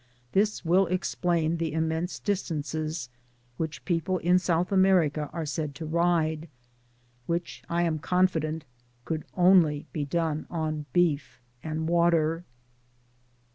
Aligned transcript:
This 0.31 0.65
will 0.65 0.87
explain 0.87 1.57
the 1.57 1.73
immense 1.73 2.17
distances 2.17 3.07
which 3.57 3.85
people 3.85 4.17
in 4.17 4.39
South 4.39 4.71
America 4.71 5.29
are 5.31 5.45
said 5.45 5.75
to 5.75 5.85
ride, 5.85 6.49
which 7.27 7.61
I 7.69 7.83
am 7.83 7.99
confident 7.99 8.65
could 9.05 9.25
only 9.37 9.85
be 9.93 10.05
done 10.05 10.47
on 10.49 10.87
beef 10.91 11.39
and 11.63 11.87
water. 11.87 12.45